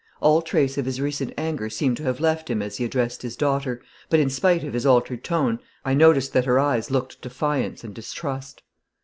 [0.19, 3.35] All trace of his recent anger seemed to have left him as he addressed his
[3.37, 7.83] daughter, but in spite of his altered tone I noticed that her eyes looked defiance
[7.83, 8.63] and distrust.